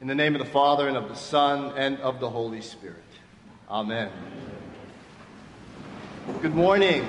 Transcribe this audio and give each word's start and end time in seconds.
In 0.00 0.06
the 0.06 0.14
name 0.14 0.36
of 0.36 0.38
the 0.38 0.52
Father, 0.52 0.86
and 0.86 0.96
of 0.96 1.08
the 1.08 1.16
Son, 1.16 1.72
and 1.76 1.98
of 1.98 2.20
the 2.20 2.30
Holy 2.30 2.60
Spirit. 2.60 3.02
Amen. 3.68 4.08
Good 6.40 6.54
morning. 6.54 7.04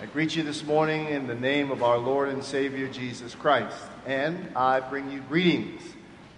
I 0.00 0.06
greet 0.14 0.34
you 0.34 0.42
this 0.42 0.64
morning 0.64 1.08
in 1.08 1.26
the 1.26 1.34
name 1.34 1.70
of 1.70 1.82
our 1.82 1.98
Lord 1.98 2.30
and 2.30 2.42
Savior 2.42 2.88
Jesus 2.88 3.34
Christ. 3.34 3.76
And 4.06 4.56
I 4.56 4.80
bring 4.80 5.10
you 5.10 5.20
greetings 5.20 5.82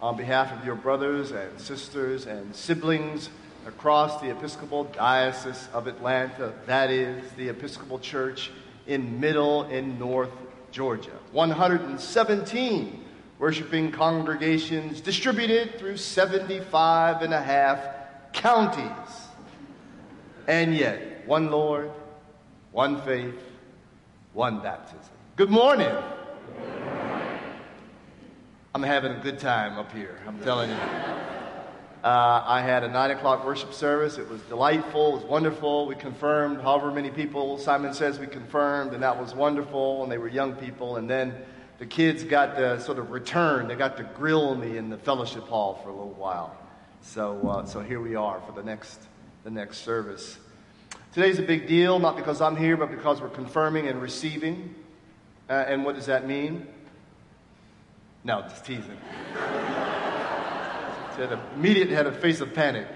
on 0.03 0.17
behalf 0.17 0.51
of 0.53 0.67
your 0.67 0.75
brothers 0.75 1.31
and 1.31 1.61
sisters 1.61 2.27
and 2.27 2.57
siblings 2.57 3.29
across 3.69 4.21
the 4.21 4.31
Episcopal 4.31 4.83
Diocese 4.83 5.69
of 5.73 5.87
Atlanta, 5.87 6.55
that 6.67 6.91
is, 6.91 7.23
the 7.37 7.51
Episcopal 7.51 8.01
Church 8.01 8.51
in 8.89 9.21
Middle 9.21 9.63
and 9.63 9.97
North 10.01 10.33
Georgia. 10.73 11.17
117 11.31 13.04
worshiping 13.45 13.93
congregations 13.93 15.03
distributed 15.03 15.79
through 15.79 15.99
75 15.99 17.21
and 17.21 17.35
a 17.35 17.43
half 17.43 17.79
counties. 18.33 19.29
And 20.49 20.75
yet, 20.75 21.29
one 21.29 21.51
Lord, 21.51 21.91
one 22.73 23.03
faith, 23.03 23.39
one 24.33 24.61
baptism. 24.61 25.13
Good 25.37 25.51
morning. 25.51 25.95
I'm 28.75 28.83
having 28.83 29.13
a 29.13 29.21
good 29.21 29.39
time 29.39 29.79
up 29.79 29.93
here, 29.93 30.19
I'm 30.27 30.41
telling 30.41 30.71
you. 30.71 30.77
Uh, 32.03 32.43
I 32.47 32.63
had 32.63 32.83
a 32.83 32.89
9 32.89 33.11
o'clock 33.11 33.45
worship 33.45 33.75
service. 33.75 34.17
It 34.17 34.27
was 34.27 34.41
delightful. 34.49 35.09
It 35.11 35.15
was 35.17 35.25
wonderful. 35.25 35.87
We 35.87 35.97
confirmed 35.97 36.63
however 36.63 36.91
many 36.91 37.11
people 37.11 37.59
Simon 37.59 37.93
says 37.93 38.19
we 38.19 38.27
confirmed, 38.27 38.95
and 38.95 39.03
that 39.03 39.21
was 39.21 39.35
wonderful. 39.35 40.03
And 40.03 40.11
they 40.11 40.17
were 40.17 40.29
young 40.29 40.55
people. 40.55 40.97
And 40.97 41.11
then 41.11 41.35
the 41.79 41.87
kids 41.87 42.23
got 42.25 42.57
to 42.57 42.81
sort 42.81 42.99
of 42.99 43.11
return. 43.11 43.69
They 43.69 43.75
got 43.75 43.97
to 43.97 44.05
grill 44.05 44.55
me 44.55 44.77
in 44.77 44.91
the 44.91 44.99
fellowship 44.99 45.49
hall 45.49 45.81
for 45.83 45.89
a 45.89 45.93
little 45.93 46.13
while. 46.13 46.57
So, 47.03 47.49
uh, 47.49 47.67
so 47.67 47.81
here 47.81 48.01
we 48.01 48.15
are 48.15 48.41
for 48.47 48.53
the 48.53 48.63
next, 48.63 49.01
the 49.43 49.51
next 49.51 49.79
service. 49.79 50.39
Today's 51.13 51.39
a 51.39 51.43
big 51.43 51.67
deal, 51.67 51.99
not 51.99 52.17
because 52.17 52.41
I'm 52.41 52.57
here, 52.57 52.77
but 52.77 52.91
because 52.91 53.21
we're 53.21 53.29
confirming 53.29 53.89
and 53.89 54.01
receiving. 54.01 54.75
Uh, 55.49 55.53
and 55.53 55.85
what 55.85 55.95
does 55.97 56.07
that 56.07 56.27
mean? 56.27 56.67
No, 58.25 58.43
just 58.43 58.65
teasing. 58.65 58.99
Said 61.17 61.39
immediate 61.55 61.91
had 61.91 62.07
a 62.07 62.13
face 62.13 62.41
of 62.41 62.55
panic. 62.55 62.87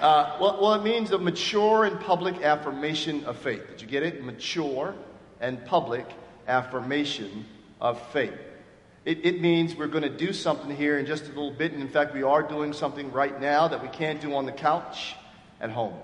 Uh, 0.00 0.36
well, 0.40 0.58
well, 0.62 0.74
it 0.74 0.84
means 0.84 1.10
a 1.10 1.18
mature 1.18 1.84
and 1.84 1.98
public 2.00 2.42
affirmation 2.42 3.24
of 3.24 3.36
faith. 3.36 3.66
Did 3.68 3.82
you 3.82 3.88
get 3.88 4.04
it? 4.04 4.22
Mature 4.22 4.94
and 5.40 5.64
public 5.66 6.06
affirmation 6.46 7.44
of 7.80 8.00
faith. 8.12 8.38
It, 9.04 9.24
it 9.24 9.40
means 9.40 9.74
we're 9.74 9.86
going 9.86 10.02
to 10.02 10.08
do 10.08 10.32
something 10.32 10.74
here 10.74 10.98
in 10.98 11.06
just 11.06 11.24
a 11.24 11.28
little 11.28 11.50
bit. 11.50 11.72
And 11.72 11.80
in 11.80 11.88
fact, 11.88 12.14
we 12.14 12.22
are 12.22 12.42
doing 12.42 12.72
something 12.72 13.10
right 13.12 13.40
now 13.40 13.68
that 13.68 13.82
we 13.82 13.88
can't 13.88 14.20
do 14.20 14.34
on 14.34 14.44
the 14.44 14.52
couch 14.52 15.14
at 15.60 15.70
home. 15.70 15.94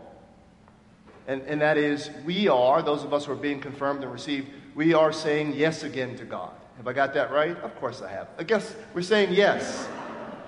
And, 1.27 1.43
and 1.43 1.61
that 1.61 1.77
is, 1.77 2.11
we 2.25 2.49
are, 2.49 2.83
those 2.83 3.05
of 3.05 3.13
us 3.13 3.27
who 3.27 3.33
are 3.33 3.37
being 3.37 3.61
confirmed 3.61 4.03
and 4.03 4.13
received, 4.13 4.49
we 4.75 4.95
are 4.95 5.13
saying 5.13 5.55
yes 5.55 5.83
again 5.83 6.17
to 6.17 6.25
God. 6.25 6.53
Have 6.77 6.89
I 6.89 6.93
got 6.93 7.15
that 7.15 7.31
right? 7.31 7.57
Of 7.59 7.75
course 7.77 8.03
I 8.03 8.11
have. 8.11 8.29
I 8.39 8.43
guess 8.43 8.75
we're 8.95 9.03
saying 9.03 9.33
yes. 9.33 9.89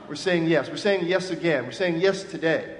We're 0.09 0.17
saying 0.17 0.47
yes. 0.47 0.69
We're 0.69 0.77
saying 0.77 1.07
yes 1.07 1.31
again. 1.31 1.65
We're 1.65 1.73
saying 1.73 2.01
yes 2.01 2.23
today. 2.25 2.79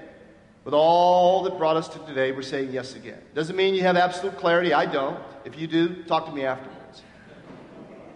With 0.63 0.73
all 0.73 1.43
that 1.43 1.57
brought 1.57 1.77
us 1.77 1.87
to 1.89 1.99
today, 1.99 2.33
we're 2.33 2.41
saying 2.41 2.71
yes 2.71 2.95
again. 2.95 3.19
Doesn't 3.33 3.55
mean 3.55 3.73
you 3.73 3.83
have 3.83 3.95
absolute 3.95 4.37
clarity. 4.37 4.73
I 4.73 4.85
don't. 4.85 5.17
If 5.45 5.57
you 5.57 5.65
do, 5.65 6.03
talk 6.03 6.25
to 6.25 6.31
me 6.31 6.43
afterwards. 6.43 6.76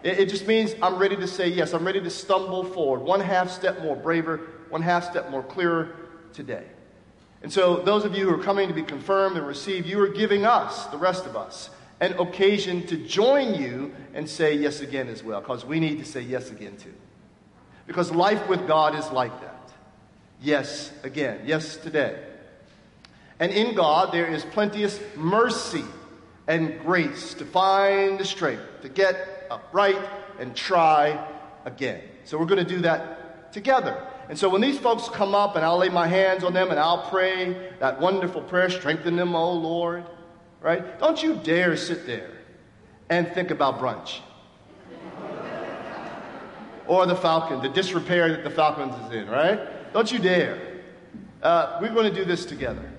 It, 0.03 0.19
it 0.19 0.30
just 0.30 0.47
means 0.47 0.73
I'm 0.81 0.97
ready 0.97 1.16
to 1.16 1.27
say 1.27 1.47
yes. 1.47 1.73
I'm 1.73 1.85
ready 1.85 2.02
to 2.02 2.09
stumble 2.09 2.63
forward. 2.63 3.02
One 3.02 3.19
half 3.19 3.49
step 3.49 3.81
more 3.81 3.95
braver, 3.95 4.38
one 4.69 4.81
half 4.81 5.09
step 5.09 5.30
more 5.30 5.44
clearer 5.44 5.95
today. 6.33 6.66
And 7.44 7.52
so, 7.52 7.77
those 7.77 8.05
of 8.05 8.16
you 8.16 8.29
who 8.29 8.39
are 8.39 8.44
coming 8.44 8.67
to 8.67 8.73
be 8.73 8.83
confirmed 8.83 9.35
and 9.35 9.47
received, 9.47 9.88
you 9.88 9.99
are 10.01 10.07
giving 10.07 10.45
us, 10.45 10.85
the 10.88 10.97
rest 10.97 11.25
of 11.25 11.35
us, 11.35 11.72
an 12.00 12.13
occasion 12.19 12.85
to 12.88 12.97
join 12.97 13.56
you 13.56 13.94
and 14.13 14.29
say 14.29 14.53
yes 14.53 14.81
again 14.81 15.07
as 15.07 15.23
well, 15.23 15.39
because 15.39 15.66
we 15.66 15.79
need 15.79 15.97
to 16.00 16.06
say 16.06 16.22
yes 16.22 16.51
again 16.51 16.78
too. 16.78 16.94
Because 17.88 18.12
life 18.12 18.47
with 18.47 18.68
God 18.68 18.95
is 18.95 19.09
like 19.12 19.39
that. 19.41 19.72
Yes 20.41 20.91
again. 21.03 21.41
Yes 21.45 21.78
today. 21.78 22.19
And 23.39 23.51
in 23.51 23.75
God, 23.75 24.12
there 24.12 24.28
is 24.28 24.45
plenteous 24.45 25.00
mercy 25.16 25.83
and 26.47 26.79
grace 26.81 27.34
to 27.35 27.46
find 27.46 28.19
the 28.19 28.25
strength 28.25 28.63
to 28.81 28.90
get 28.90 29.47
upright 29.50 29.97
and 30.40 30.56
try 30.56 31.28
again. 31.66 32.02
So 32.24 32.38
we're 32.38 32.46
going 32.46 32.66
to 32.66 32.75
do 32.75 32.81
that 32.81 33.53
together. 33.53 34.07
And 34.29 34.38
so 34.38 34.50
when 34.50 34.62
these 34.62 34.80
folks 34.80 35.09
come 35.09 35.35
up 35.35 35.56
and 35.56 35.66
I'll 35.66 35.78
lay 35.78 35.90
my 35.90 36.07
hands 36.07 36.44
on 36.44 36.53
them 36.53 36.69
and 36.69 36.80
I'll 36.80 37.09
pray 37.09 37.74
that 37.80 38.00
wonderful 38.00 38.41
prayer, 38.41 38.69
strengthen 38.69 39.16
them, 39.16 39.35
O 39.35 39.51
Lord, 39.51 40.06
right? 40.62 41.00
Don't 41.00 41.22
you 41.22 41.35
dare 41.35 41.75
sit 41.75 42.06
there 42.06 42.31
and 43.09 43.28
think 43.34 43.51
about 43.51 43.80
brunch. 43.80 44.19
or 46.88 47.06
the 47.06 47.16
Falcon, 47.16 47.62
the 47.62 47.69
disrepair 47.69 48.30
that 48.30 48.44
the 48.44 48.50
Falcons 48.50 48.96
is 49.06 49.22
in, 49.22 49.30
right? 49.30 49.91
Don't 49.94 50.12
you 50.12 50.19
dare. 50.19 50.80
Uh, 51.44 51.80
we're 51.81 51.94
going 51.94 52.12
to 52.12 52.18
do 52.18 52.24
this 52.24 52.46
together. 52.46 52.90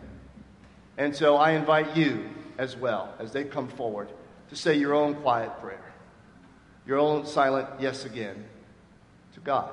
And 0.98 1.16
so 1.16 1.36
I 1.36 1.52
invite 1.52 1.96
you 1.96 2.28
as 2.58 2.76
well, 2.76 3.14
as 3.18 3.32
they 3.32 3.44
come 3.44 3.68
forward, 3.68 4.08
to 4.50 4.56
say 4.56 4.74
your 4.74 4.94
own 4.94 5.14
quiet 5.14 5.60
prayer, 5.60 5.92
your 6.86 6.98
own 6.98 7.26
silent 7.26 7.68
yes 7.80 8.04
again 8.04 8.44
to 9.34 9.40
God. 9.40 9.70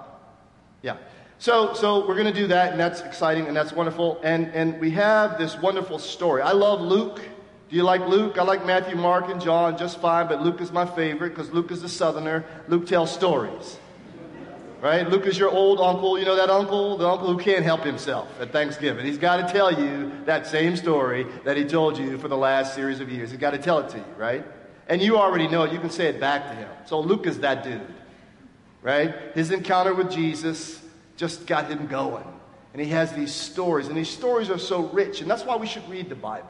Yeah. 0.82 0.98
So, 1.38 1.74
so 1.74 2.06
we're 2.08 2.16
going 2.16 2.34
to 2.34 2.40
do 2.40 2.48
that, 2.48 2.72
and 2.72 2.80
that's 2.80 3.02
exciting, 3.02 3.48
and 3.48 3.56
that's 3.56 3.72
wonderful. 3.72 4.20
And, 4.24 4.48
and 4.54 4.80
we 4.80 4.92
have 4.92 5.38
this 5.38 5.58
wonderful 5.58 6.00
story. 6.00 6.42
I 6.42 6.52
love 6.52 6.82
Luke. 6.82 7.22
Do 7.70 7.76
you 7.76 7.84
like 7.84 8.02
Luke? 8.08 8.38
I 8.38 8.44
like 8.44 8.66
Matthew, 8.66 8.96
Mark, 8.96 9.30
and 9.30 9.40
John 9.40 9.78
just 9.78 10.02
fine, 10.02 10.28
but 10.28 10.42
Luke 10.42 10.60
is 10.60 10.72
my 10.72 10.86
favorite 10.86 11.30
because 11.30 11.52
Luke 11.52 11.72
is 11.72 11.84
a 11.84 11.90
southerner. 11.90 12.44
Luke 12.68 12.88
tells 12.88 13.14
stories. 13.14 13.78
Right? 14.82 15.10
Luke 15.10 15.26
is 15.26 15.38
your 15.38 15.50
old 15.50 15.82
uncle. 15.82 16.18
You 16.18 16.24
know 16.24 16.38
that 16.38 16.50
uncle? 16.50 16.98
The 16.98 17.08
uncle 17.08 17.34
who 17.34 17.38
can't 17.38 17.66
help 17.66 17.84
himself 17.84 18.30
at 18.40 18.54
Thanksgiving. 18.54 19.06
He's 19.06 19.18
got 19.18 19.46
to 19.46 19.54
tell 19.54 19.78
you 19.78 20.12
that 20.26 20.48
same 20.48 20.78
story 20.78 21.26
that 21.44 21.58
he 21.58 21.66
told 21.66 21.98
you 21.98 22.18
for 22.18 22.30
the 22.30 22.38
last 22.38 22.76
series 22.76 23.02
of 23.02 23.12
years. 23.12 23.32
He's 23.32 23.40
got 23.40 23.52
to 23.52 23.58
tell 23.58 23.80
it 23.80 23.90
to 23.90 23.98
you, 23.98 24.06
right? 24.18 24.46
And 24.88 25.02
you 25.02 25.18
already 25.18 25.50
know 25.50 25.64
it. 25.64 25.74
You 25.74 25.80
can 25.80 25.90
say 25.90 26.08
it 26.08 26.20
back 26.20 26.48
to 26.48 26.56
him. 26.56 26.70
So 26.86 27.02
Luke 27.02 27.28
is 27.28 27.40
that 27.42 27.64
dude. 27.64 27.82
Right? 28.82 29.14
His 29.36 29.52
encounter 29.52 29.94
with 29.94 30.10
Jesus 30.10 30.82
just 31.18 31.46
got 31.46 31.70
him 31.70 31.88
going. 31.88 32.24
And 32.72 32.82
he 32.82 32.88
has 32.92 33.12
these 33.12 33.34
stories. 33.34 33.88
And 33.88 33.98
these 33.98 34.10
stories 34.10 34.50
are 34.50 34.58
so 34.58 34.84
rich. 34.88 35.20
And 35.20 35.30
that's 35.30 35.44
why 35.44 35.58
we 35.58 35.68
should 35.68 35.88
read 35.90 36.08
the 36.08 36.16
Bible. 36.16 36.48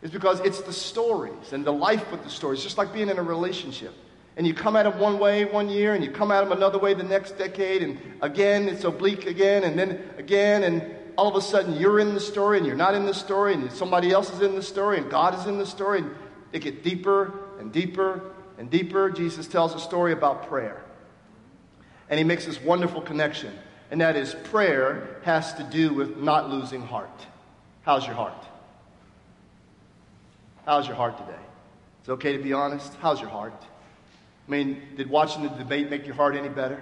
It's 0.00 0.12
because 0.12 0.38
it's 0.40 0.60
the 0.60 0.72
stories 0.72 1.52
and 1.52 1.64
the 1.64 1.72
life 1.72 2.12
with 2.12 2.22
the 2.22 2.30
stories, 2.30 2.62
just 2.62 2.78
like 2.78 2.92
being 2.92 3.08
in 3.08 3.18
a 3.18 3.22
relationship 3.22 3.92
and 4.38 4.46
you 4.46 4.54
come 4.54 4.76
at 4.76 4.84
them 4.84 4.98
one 4.98 5.18
way 5.18 5.44
one 5.44 5.68
year 5.68 5.94
and 5.94 6.02
you 6.02 6.10
come 6.10 6.30
at 6.30 6.40
them 6.40 6.52
another 6.52 6.78
way 6.78 6.94
the 6.94 7.02
next 7.02 7.36
decade 7.36 7.82
and 7.82 7.98
again 8.22 8.68
it's 8.68 8.84
oblique 8.84 9.26
again 9.26 9.64
and 9.64 9.78
then 9.78 10.08
again 10.16 10.62
and 10.62 10.94
all 11.18 11.28
of 11.28 11.34
a 11.34 11.40
sudden 11.42 11.74
you're 11.74 11.98
in 11.98 12.14
the 12.14 12.20
story 12.20 12.56
and 12.56 12.66
you're 12.66 12.76
not 12.76 12.94
in 12.94 13.04
the 13.04 13.12
story 13.12 13.52
and 13.52 13.70
somebody 13.72 14.12
else 14.12 14.32
is 14.32 14.40
in 14.40 14.54
the 14.54 14.62
story 14.62 14.96
and 14.96 15.10
God 15.10 15.38
is 15.38 15.46
in 15.46 15.58
the 15.58 15.66
story 15.66 15.98
and 15.98 16.14
it 16.52 16.60
gets 16.60 16.80
deeper 16.82 17.40
and 17.58 17.72
deeper 17.72 18.22
and 18.56 18.70
deeper. 18.70 19.10
Jesus 19.10 19.46
tells 19.46 19.74
a 19.74 19.80
story 19.80 20.12
about 20.12 20.48
prayer. 20.48 20.82
And 22.08 22.18
he 22.18 22.24
makes 22.24 22.46
this 22.46 22.60
wonderful 22.60 23.02
connection. 23.02 23.52
And 23.90 24.00
that 24.00 24.16
is 24.16 24.34
prayer 24.44 25.20
has 25.24 25.52
to 25.54 25.62
do 25.62 25.92
with 25.92 26.16
not 26.16 26.48
losing 26.48 26.82
heart. 26.82 27.26
How's 27.82 28.06
your 28.06 28.14
heart? 28.14 28.44
How's 30.64 30.86
your 30.86 30.96
heart 30.96 31.18
today? 31.18 31.38
It's 32.00 32.08
okay 32.08 32.36
to 32.36 32.42
be 32.42 32.52
honest. 32.52 32.92
How's 33.00 33.20
your 33.20 33.30
heart? 33.30 33.64
I 34.48 34.50
mean, 34.50 34.82
did 34.96 35.10
watching 35.10 35.42
the 35.42 35.50
debate 35.50 35.90
make 35.90 36.06
your 36.06 36.14
heart 36.14 36.34
any 36.34 36.48
better? 36.48 36.80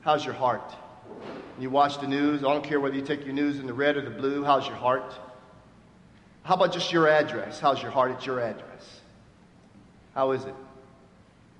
How's 0.00 0.24
your 0.24 0.34
heart? 0.34 0.74
You 1.58 1.68
watch 1.68 2.00
the 2.00 2.06
news, 2.06 2.42
I 2.42 2.52
don't 2.52 2.64
care 2.64 2.80
whether 2.80 2.96
you 2.96 3.02
take 3.02 3.24
your 3.24 3.34
news 3.34 3.58
in 3.58 3.66
the 3.66 3.74
red 3.74 3.96
or 3.96 4.02
the 4.02 4.10
blue, 4.10 4.42
how's 4.42 4.66
your 4.66 4.76
heart? 4.76 5.14
How 6.42 6.54
about 6.54 6.72
just 6.72 6.92
your 6.92 7.08
address? 7.08 7.60
How's 7.60 7.82
your 7.82 7.90
heart 7.90 8.12
at 8.12 8.24
your 8.24 8.40
address? 8.40 9.00
How 10.14 10.30
is 10.30 10.44
it? 10.44 10.54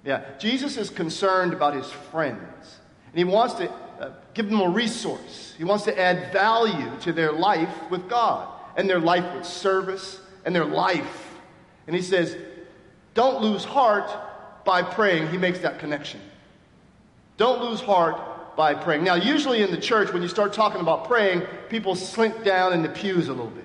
Yeah, 0.05 0.25
Jesus 0.39 0.77
is 0.77 0.89
concerned 0.89 1.53
about 1.53 1.75
his 1.75 1.91
friends, 1.91 2.79
and 3.11 3.19
he 3.19 3.25
wants 3.25 3.55
to 3.55 3.71
uh, 4.01 4.13
give 4.33 4.49
them 4.49 4.61
a 4.61 4.69
resource. 4.69 5.55
He 5.59 5.65
wants 5.65 5.85
to 5.85 5.99
add 5.99 6.33
value 6.33 6.91
to 7.01 7.13
their 7.13 7.33
life 7.33 7.91
with 7.91 8.09
God, 8.09 8.49
and 8.77 8.89
their 8.89 9.01
life 9.01 9.35
with 9.35 9.45
service, 9.45 10.21
and 10.45 10.55
their 10.55 10.65
life. 10.65 11.35
And 11.87 11.97
he 11.97 12.03
says, 12.03 12.37
Don't 13.15 13.43
lose 13.43 13.65
heart 13.65 14.11
by 14.67 14.83
praying, 14.83 15.29
he 15.31 15.39
makes 15.39 15.61
that 15.61 15.79
connection. 15.79 16.21
Don't 17.39 17.63
lose 17.63 17.81
heart 17.81 18.57
by 18.57 18.75
praying. 18.75 19.05
Now, 19.05 19.15
usually 19.15 19.63
in 19.63 19.71
the 19.71 19.81
church, 19.81 20.13
when 20.13 20.23
you 20.23 20.29
start 20.29 20.53
talking 20.53 20.81
about 20.81 21.07
praying, 21.07 21.43
people 21.69 21.95
slink 21.95 22.45
down 22.45 22.73
in 22.73 22.83
the 22.83 22.89
pews 22.89 23.29
a 23.29 23.33
little 23.33 23.51
bit, 23.51 23.65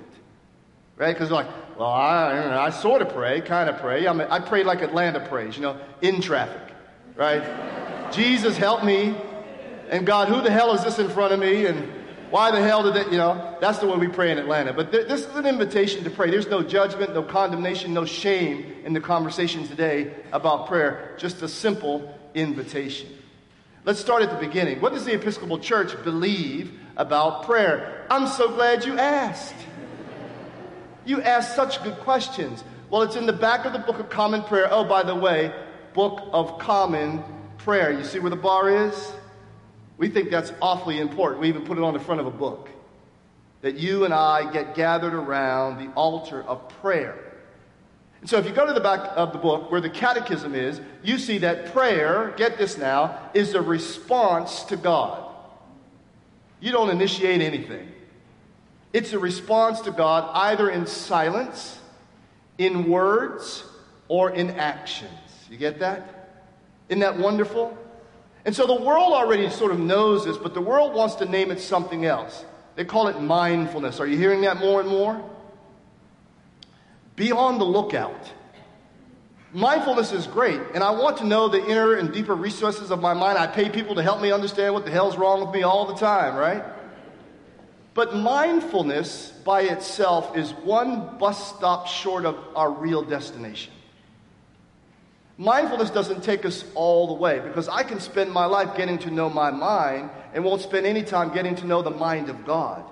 right? 0.97 1.13
Because 1.13 1.31
like, 1.31 1.47
well, 1.77 1.89
I, 1.89 2.65
I 2.65 2.69
sort 2.69 3.01
of 3.01 3.09
pray, 3.09 3.41
kind 3.41 3.69
of 3.69 3.79
pray. 3.79 4.07
I, 4.07 4.13
mean, 4.13 4.27
I 4.29 4.39
pray 4.39 4.63
like 4.63 4.81
Atlanta 4.81 5.27
prays, 5.27 5.55
you 5.55 5.63
know, 5.63 5.79
in 6.01 6.21
traffic, 6.21 6.73
right? 7.15 8.11
Jesus, 8.11 8.57
help 8.57 8.83
me. 8.83 9.15
And 9.89 10.05
God, 10.05 10.27
who 10.27 10.41
the 10.41 10.51
hell 10.51 10.73
is 10.73 10.83
this 10.83 10.99
in 10.99 11.09
front 11.09 11.33
of 11.33 11.39
me? 11.39 11.65
And 11.65 11.91
why 12.31 12.49
the 12.51 12.61
hell 12.61 12.83
did 12.83 12.95
it, 12.95 13.11
you 13.11 13.17
know? 13.17 13.57
That's 13.59 13.79
the 13.79 13.87
way 13.87 13.97
we 13.97 14.07
pray 14.07 14.31
in 14.31 14.37
Atlanta. 14.37 14.73
But 14.73 14.91
th- 14.91 15.07
this 15.07 15.21
is 15.21 15.35
an 15.35 15.45
invitation 15.45 16.03
to 16.05 16.09
pray. 16.09 16.29
There's 16.29 16.47
no 16.47 16.63
judgment, 16.63 17.13
no 17.13 17.23
condemnation, 17.23 17.93
no 17.93 18.05
shame 18.05 18.73
in 18.85 18.93
the 18.93 19.01
conversation 19.01 19.67
today 19.67 20.13
about 20.31 20.67
prayer. 20.67 21.15
Just 21.17 21.41
a 21.41 21.47
simple 21.47 22.17
invitation. 22.33 23.09
Let's 23.83 23.99
start 23.99 24.23
at 24.23 24.29
the 24.29 24.45
beginning. 24.45 24.79
What 24.79 24.93
does 24.93 25.05
the 25.05 25.13
Episcopal 25.13 25.59
Church 25.59 26.01
believe 26.03 26.71
about 26.97 27.43
prayer? 27.43 28.05
I'm 28.09 28.27
so 28.27 28.49
glad 28.49 28.85
you 28.85 28.97
asked. 28.97 29.55
You 31.03 31.21
asked 31.21 31.55
such 31.55 31.83
good 31.83 31.97
questions. 31.97 32.63
Well, 32.89 33.01
it's 33.01 33.15
in 33.15 33.25
the 33.25 33.33
back 33.33 33.65
of 33.65 33.73
the 33.73 33.79
Book 33.79 33.99
of 33.99 34.09
Common 34.09 34.43
Prayer. 34.43 34.67
Oh, 34.71 34.83
by 34.83 35.03
the 35.03 35.15
way, 35.15 35.53
Book 35.93 36.21
of 36.31 36.59
Common 36.59 37.23
Prayer. 37.57 37.91
You 37.91 38.03
see 38.03 38.19
where 38.19 38.29
the 38.29 38.35
bar 38.35 38.69
is? 38.69 39.13
We 40.01 40.09
think 40.09 40.31
that's 40.31 40.51
awfully 40.63 40.99
important. 40.99 41.41
We 41.41 41.49
even 41.49 41.63
put 41.63 41.77
it 41.77 41.83
on 41.83 41.93
the 41.93 41.99
front 41.99 42.21
of 42.21 42.25
a 42.25 42.31
book. 42.31 42.69
That 43.61 43.75
you 43.75 44.03
and 44.03 44.11
I 44.11 44.51
get 44.51 44.73
gathered 44.73 45.13
around 45.13 45.77
the 45.77 45.93
altar 45.93 46.41
of 46.41 46.67
prayer. 46.81 47.35
And 48.19 48.27
so 48.27 48.39
if 48.39 48.47
you 48.47 48.51
go 48.51 48.65
to 48.65 48.73
the 48.73 48.79
back 48.79 49.11
of 49.15 49.31
the 49.31 49.37
book 49.37 49.69
where 49.69 49.79
the 49.79 49.91
catechism 49.91 50.55
is, 50.55 50.81
you 51.03 51.19
see 51.19 51.37
that 51.37 51.71
prayer, 51.71 52.33
get 52.35 52.57
this 52.57 52.79
now, 52.79 53.29
is 53.35 53.53
a 53.53 53.61
response 53.61 54.63
to 54.63 54.75
God. 54.75 55.35
You 56.59 56.71
don't 56.71 56.89
initiate 56.89 57.39
anything. 57.39 57.87
It's 58.93 59.13
a 59.13 59.19
response 59.19 59.81
to 59.81 59.91
God 59.91 60.31
either 60.33 60.71
in 60.71 60.87
silence, 60.87 61.77
in 62.57 62.89
words, 62.89 63.65
or 64.07 64.31
in 64.31 64.49
actions. 64.49 65.11
You 65.47 65.57
get 65.57 65.77
that? 65.77 66.39
Isn't 66.89 67.01
that 67.01 67.19
wonderful? 67.19 67.77
And 68.45 68.55
so 68.55 68.65
the 68.65 68.81
world 68.81 69.13
already 69.13 69.49
sort 69.49 69.71
of 69.71 69.79
knows 69.79 70.25
this, 70.25 70.37
but 70.37 70.53
the 70.53 70.61
world 70.61 70.93
wants 70.93 71.15
to 71.15 71.25
name 71.25 71.51
it 71.51 71.59
something 71.59 72.05
else. 72.05 72.43
They 72.75 72.85
call 72.85 73.07
it 73.07 73.19
mindfulness. 73.21 73.99
Are 73.99 74.07
you 74.07 74.17
hearing 74.17 74.41
that 74.41 74.57
more 74.57 74.79
and 74.79 74.89
more? 74.89 75.21
Be 77.15 77.31
on 77.31 77.59
the 77.59 77.65
lookout. 77.65 78.31
Mindfulness 79.53 80.13
is 80.13 80.27
great, 80.27 80.61
and 80.73 80.81
I 80.81 80.91
want 80.91 81.17
to 81.17 81.25
know 81.25 81.49
the 81.49 81.63
inner 81.63 81.95
and 81.95 82.13
deeper 82.13 82.33
resources 82.33 82.89
of 82.89 83.01
my 83.01 83.13
mind. 83.13 83.37
I 83.37 83.47
pay 83.47 83.69
people 83.69 83.95
to 83.95 84.01
help 84.01 84.21
me 84.21 84.31
understand 84.31 84.73
what 84.73 84.85
the 84.85 84.91
hell's 84.91 85.17
wrong 85.17 85.41
with 85.41 85.53
me 85.53 85.63
all 85.63 85.85
the 85.85 85.95
time, 85.95 86.35
right? 86.35 86.63
But 87.93 88.15
mindfulness 88.15 89.33
by 89.43 89.63
itself 89.63 90.37
is 90.37 90.51
one 90.51 91.17
bus 91.17 91.55
stop 91.55 91.87
short 91.87 92.25
of 92.25 92.37
our 92.55 92.71
real 92.71 93.03
destination. 93.03 93.73
Mindfulness 95.41 95.89
doesn't 95.89 96.23
take 96.23 96.45
us 96.45 96.63
all 96.75 97.07
the 97.07 97.15
way 97.15 97.39
because 97.39 97.67
I 97.67 97.81
can 97.81 97.99
spend 97.99 98.31
my 98.31 98.45
life 98.45 98.77
getting 98.77 98.99
to 98.99 99.09
know 99.09 99.27
my 99.27 99.49
mind 99.49 100.11
and 100.35 100.43
won't 100.43 100.61
spend 100.61 100.85
any 100.85 101.01
time 101.01 101.33
getting 101.33 101.55
to 101.55 101.65
know 101.65 101.81
the 101.81 101.89
mind 101.89 102.29
of 102.29 102.45
God. 102.45 102.83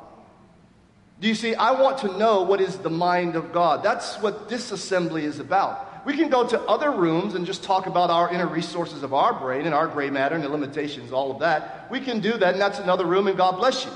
Do 1.21 1.27
you 1.27 1.35
see? 1.35 1.53
I 1.53 1.79
want 1.79 1.99
to 1.99 2.17
know 2.17 2.41
what 2.41 2.59
is 2.59 2.77
the 2.77 2.89
mind 2.89 3.35
of 3.35 3.53
God. 3.53 3.83
That's 3.83 4.15
what 4.15 4.49
this 4.49 4.71
assembly 4.71 5.25
is 5.25 5.37
about. 5.37 6.03
We 6.07 6.17
can 6.17 6.29
go 6.29 6.47
to 6.47 6.59
other 6.61 6.89
rooms 6.89 7.35
and 7.35 7.45
just 7.45 7.61
talk 7.61 7.85
about 7.85 8.09
our 8.09 8.33
inner 8.33 8.47
resources 8.47 9.03
of 9.03 9.13
our 9.13 9.39
brain 9.39 9.67
and 9.67 9.75
our 9.75 9.87
gray 9.87 10.09
matter 10.09 10.33
and 10.33 10.43
the 10.43 10.49
limitations, 10.49 11.11
all 11.11 11.29
of 11.29 11.37
that. 11.41 11.85
We 11.91 11.99
can 11.99 12.19
do 12.19 12.31
that, 12.35 12.53
and 12.53 12.59
that's 12.59 12.79
another 12.79 13.05
room, 13.05 13.27
and 13.27 13.37
God 13.37 13.57
bless 13.57 13.85
you. 13.85 13.91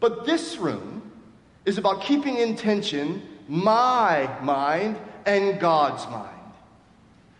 But 0.00 0.26
this 0.26 0.58
room 0.58 1.10
is 1.64 1.78
about 1.78 2.02
keeping 2.02 2.36
in 2.36 2.56
tension 2.56 3.22
my 3.48 4.28
mind 4.42 4.98
and 5.24 5.58
God's 5.58 6.06
mind 6.08 6.33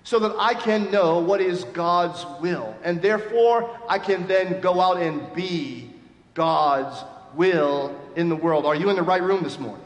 so 0.05 0.19
that 0.19 0.37
I 0.39 0.55
can 0.55 0.91
know 0.91 1.19
what 1.19 1.41
is 1.41 1.65
God's 1.65 2.25
will. 2.41 2.77
And 2.85 3.01
therefore, 3.01 3.79
I 3.89 3.99
can 3.99 4.27
then 4.27 4.61
go 4.61 4.81
out 4.81 4.99
and 4.99 5.33
be 5.35 5.91
God's 6.35 7.03
will 7.35 7.99
in 8.15 8.29
the 8.29 8.37
world. 8.37 8.67
Are 8.67 8.75
you 8.75 8.91
in 8.91 8.97
the 8.97 9.03
right 9.03 9.23
room 9.23 9.43
this 9.43 9.59
morning? 9.59 9.85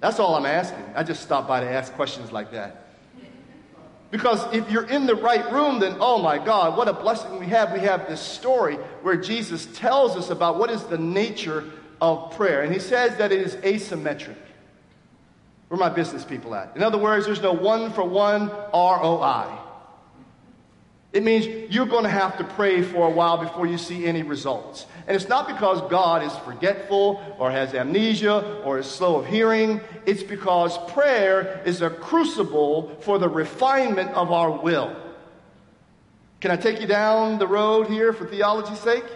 That's 0.00 0.18
all 0.18 0.34
I'm 0.34 0.46
asking. 0.46 0.84
I 0.94 1.04
just 1.04 1.22
stop 1.22 1.46
by 1.46 1.60
to 1.60 1.70
ask 1.70 1.92
questions 1.94 2.32
like 2.32 2.50
that. 2.52 2.82
Because 4.10 4.52
if 4.54 4.70
you're 4.70 4.86
in 4.86 5.06
the 5.06 5.14
right 5.14 5.50
room, 5.52 5.80
then 5.80 5.96
oh 6.00 6.18
my 6.18 6.38
God, 6.38 6.76
what 6.76 6.88
a 6.88 6.92
blessing 6.92 7.38
we 7.38 7.46
have. 7.46 7.72
We 7.72 7.80
have 7.80 8.08
this 8.08 8.20
story 8.20 8.76
where 9.02 9.16
Jesus 9.16 9.66
tells 9.74 10.16
us 10.16 10.30
about 10.30 10.58
what 10.58 10.70
is 10.70 10.82
the 10.84 10.98
nature 10.98 11.64
of 12.00 12.32
prayer. 12.36 12.62
And 12.62 12.72
he 12.72 12.78
says 12.78 13.16
that 13.16 13.32
it 13.32 13.40
is 13.40 13.56
asymmetric. 13.56 14.36
Where 15.68 15.78
my 15.78 15.88
business 15.88 16.24
people 16.24 16.54
at? 16.54 16.76
In 16.76 16.82
other 16.82 16.98
words, 16.98 17.26
there's 17.26 17.42
no 17.42 17.52
one 17.52 17.92
for 17.92 18.04
one 18.04 18.48
ROI. 18.72 19.58
It 21.12 21.22
means 21.22 21.46
you're 21.72 21.86
going 21.86 22.04
to 22.04 22.10
have 22.10 22.36
to 22.38 22.44
pray 22.44 22.82
for 22.82 23.06
a 23.06 23.10
while 23.10 23.38
before 23.38 23.66
you 23.66 23.78
see 23.78 24.04
any 24.04 24.22
results. 24.22 24.86
And 25.06 25.16
it's 25.16 25.28
not 25.28 25.46
because 25.46 25.80
God 25.90 26.22
is 26.22 26.36
forgetful 26.44 27.36
or 27.38 27.50
has 27.50 27.74
amnesia 27.74 28.60
or 28.64 28.78
is 28.78 28.86
slow 28.86 29.16
of 29.16 29.26
hearing. 29.26 29.80
It's 30.04 30.22
because 30.22 30.76
prayer 30.92 31.62
is 31.64 31.80
a 31.80 31.90
crucible 31.90 32.96
for 33.00 33.18
the 33.18 33.28
refinement 33.28 34.10
of 34.10 34.30
our 34.30 34.50
will. 34.50 34.94
Can 36.40 36.50
I 36.50 36.56
take 36.56 36.80
you 36.80 36.86
down 36.86 37.38
the 37.38 37.46
road 37.46 37.88
here 37.88 38.12
for 38.12 38.26
theology's 38.26 38.80
sake? 38.80 39.06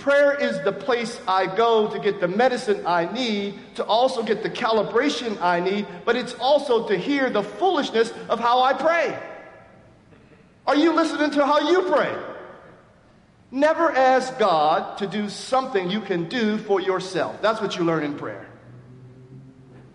Prayer 0.00 0.32
is 0.32 0.58
the 0.62 0.72
place 0.72 1.20
I 1.28 1.44
go 1.44 1.86
to 1.86 1.98
get 1.98 2.20
the 2.20 2.26
medicine 2.26 2.86
I 2.86 3.12
need, 3.12 3.58
to 3.74 3.84
also 3.84 4.22
get 4.22 4.42
the 4.42 4.48
calibration 4.48 5.38
I 5.42 5.60
need, 5.60 5.86
but 6.06 6.16
it's 6.16 6.32
also 6.40 6.88
to 6.88 6.96
hear 6.96 7.28
the 7.28 7.42
foolishness 7.42 8.10
of 8.30 8.40
how 8.40 8.62
I 8.62 8.72
pray. 8.72 9.22
Are 10.66 10.74
you 10.74 10.94
listening 10.94 11.32
to 11.32 11.44
how 11.44 11.70
you 11.70 11.82
pray? 11.82 12.16
Never 13.50 13.92
ask 13.92 14.38
God 14.38 14.96
to 14.98 15.06
do 15.06 15.28
something 15.28 15.90
you 15.90 16.00
can 16.00 16.30
do 16.30 16.56
for 16.56 16.80
yourself. 16.80 17.42
That's 17.42 17.60
what 17.60 17.76
you 17.76 17.84
learn 17.84 18.02
in 18.02 18.16
prayer. 18.16 18.48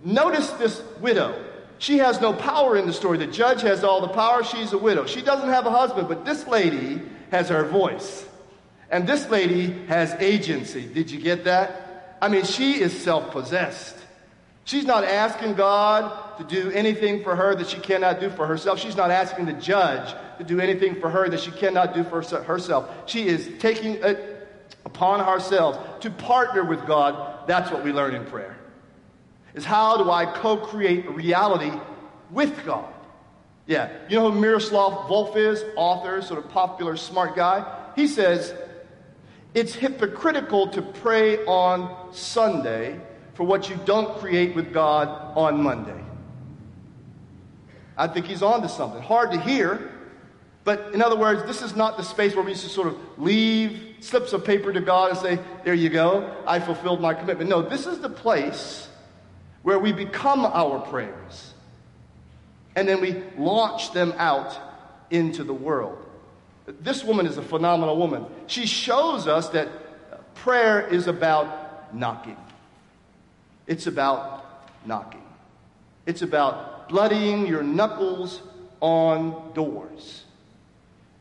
Notice 0.04 0.52
this 0.52 0.84
widow. 1.02 1.44
She 1.80 1.98
has 1.98 2.22
no 2.22 2.32
power 2.32 2.78
in 2.78 2.86
the 2.86 2.94
story. 2.94 3.18
The 3.18 3.26
judge 3.26 3.64
has 3.64 3.84
all 3.84 4.02
the 4.02 4.10
power. 4.10 4.44
She's 4.44 4.72
a 4.72 4.78
widow. 4.78 5.08
She 5.08 5.24
doesn't 5.24 5.50
have 5.50 5.66
a 5.66 5.72
husband, 5.72 6.08
but 6.08 6.26
this 6.26 6.46
lady 6.46 7.02
has 7.32 7.50
her 7.50 7.64
voice. 7.64 8.24
And 8.96 9.06
this 9.06 9.30
lady 9.30 9.74
has 9.88 10.14
agency. 10.22 10.86
Did 10.86 11.12
you 11.12 11.20
get 11.20 11.44
that? 11.44 12.18
I 12.22 12.30
mean, 12.30 12.46
she 12.46 12.80
is 12.80 12.98
self 12.98 13.30
possessed. 13.32 13.94
She's 14.64 14.86
not 14.86 15.04
asking 15.04 15.56
God 15.56 16.38
to 16.38 16.46
do 16.46 16.72
anything 16.72 17.22
for 17.22 17.36
her 17.36 17.54
that 17.56 17.68
she 17.68 17.82
cannot 17.82 18.22
do 18.22 18.30
for 18.30 18.48
herself. 18.48 18.80
She's 18.80 18.96
not 18.96 19.12
asking 19.12 19.48
the 19.48 19.54
judge 19.54 20.16
to 20.38 20.46
do 20.46 20.62
anything 20.62 21.02
for 21.02 21.10
her 21.10 21.28
that 21.28 21.42
she 21.42 21.52
cannot 21.52 21.94
do 21.94 22.06
for 22.06 22.22
herself. 22.44 22.90
She 23.06 23.28
is 23.28 23.50
taking 23.60 23.96
it 23.96 24.48
upon 24.86 25.20
ourselves 25.20 25.78
to 26.00 26.10
partner 26.10 26.64
with 26.64 26.86
God. 26.88 27.46
That's 27.50 27.70
what 27.72 27.84
we 27.84 27.92
learn 27.92 28.16
in 28.16 28.26
prayer. 28.26 28.56
Is 29.56 29.66
how 29.66 29.98
do 30.02 30.10
I 30.10 30.26
co-create 30.26 31.12
reality 31.12 31.78
with 32.32 32.66
God? 32.66 32.94
Yeah. 33.68 33.92
You 34.08 34.20
know 34.20 34.32
who 34.32 34.40
Miroslav 34.40 35.10
Volf 35.10 35.36
is? 35.36 35.66
Author, 35.76 36.22
sort 36.22 36.46
of 36.46 36.50
popular, 36.50 36.96
smart 36.96 37.36
guy. 37.36 37.92
He 37.98 38.08
says, 38.08 38.54
it's 39.56 39.74
hypocritical 39.74 40.68
to 40.68 40.82
pray 40.82 41.44
on 41.46 42.14
Sunday 42.14 43.00
for 43.34 43.46
what 43.46 43.70
you 43.70 43.80
don't 43.86 44.18
create 44.20 44.54
with 44.54 44.74
God 44.74 45.08
on 45.36 45.64
Monday. 45.64 46.04
I 47.98 48.08
think 48.08 48.26
he's 48.26 48.44
on 48.44 48.62
to 48.62 48.70
something. 48.70 49.02
Hard 49.02 49.32
to 49.32 49.40
hear, 49.40 49.94
but 50.66 50.94
in 50.94 51.02
other 51.02 51.16
words, 51.16 51.44
this 51.46 51.62
is 51.62 51.74
not 51.74 51.96
the 51.96 52.04
space 52.04 52.36
where 52.36 52.44
we 52.44 52.52
just 52.52 52.68
sort 52.74 52.90
of 52.90 52.98
leave 53.18 53.96
slips 54.02 54.34
of 54.34 54.44
paper 54.44 54.74
to 54.74 54.82
God 54.82 55.12
and 55.12 55.20
say, 55.20 55.40
There 55.64 55.74
you 55.74 55.90
go, 55.90 56.36
I 56.46 56.60
fulfilled 56.60 57.00
my 57.00 57.14
commitment. 57.14 57.50
No, 57.50 57.62
this 57.62 57.88
is 57.88 58.00
the 58.00 58.10
place 58.10 58.90
where 59.64 59.80
we 59.80 59.94
become 59.94 60.46
our 60.46 60.80
prayers. 60.80 61.54
And 62.76 62.90
then 62.90 63.00
we 63.00 63.24
launch 63.38 63.94
them 63.94 64.14
out 64.18 64.58
into 65.10 65.46
the 65.46 65.54
world. 65.54 66.05
This 66.68 67.04
woman 67.04 67.28
is 67.28 67.38
a 67.38 67.42
phenomenal 67.42 67.98
woman. 67.98 68.26
She 68.48 68.66
shows 68.66 69.28
us 69.28 69.50
that 69.50 69.70
prayer 70.36 70.86
is 70.88 71.08
about 71.08 71.94
knocking. 71.94 72.38
It's 73.68 73.88
about 73.88 74.46
knocking. 74.86 75.24
It's 76.06 76.22
about 76.22 76.90
bloodying 76.90 77.48
your 77.48 77.64
knuckles 77.64 78.42
on 78.80 79.54
doors. 79.54 80.24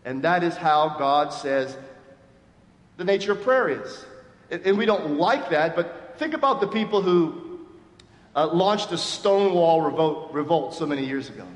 And 0.04 0.22
that 0.22 0.42
is 0.42 0.56
how 0.56 0.96
God 0.98 1.32
says 1.32 1.76
the 2.96 3.04
nature 3.04 3.32
of 3.32 3.42
prayer 3.42 3.68
is. 3.68 4.04
And 4.50 4.76
we 4.76 4.86
don't 4.86 5.16
like 5.16 5.50
that, 5.50 5.74
but 5.74 6.16
think 6.18 6.34
about 6.34 6.60
the 6.60 6.68
people 6.68 7.02
who 7.02 7.60
uh, 8.36 8.46
launched 8.46 8.90
the 8.90 8.98
Stonewall 8.98 9.80
revolt, 9.80 10.32
revolt 10.32 10.74
so 10.74 10.86
many 10.86 11.06
years 11.06 11.28
ago. 11.28 11.46